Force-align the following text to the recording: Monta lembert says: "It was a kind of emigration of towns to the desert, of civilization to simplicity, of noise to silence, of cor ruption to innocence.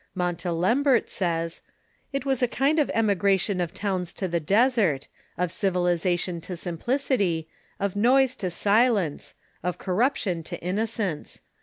Monta 0.17 0.49
lembert 0.51 1.09
says: 1.09 1.61
"It 2.11 2.25
was 2.25 2.41
a 2.41 2.47
kind 2.47 2.79
of 2.79 2.89
emigration 2.89 3.61
of 3.61 3.71
towns 3.71 4.13
to 4.13 4.27
the 4.27 4.39
desert, 4.39 5.07
of 5.37 5.51
civilization 5.51 6.41
to 6.41 6.57
simplicity, 6.57 7.47
of 7.79 7.95
noise 7.95 8.35
to 8.37 8.49
silence, 8.49 9.35
of 9.61 9.77
cor 9.77 9.93
ruption 9.95 10.43
to 10.45 10.59
innocence. 10.59 11.43